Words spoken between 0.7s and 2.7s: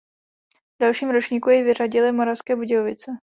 dalším ročníku jej vyřadili Moravské